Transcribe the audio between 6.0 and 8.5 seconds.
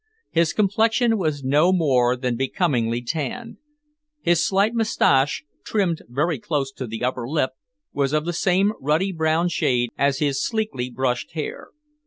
very close to the upper lip, was of the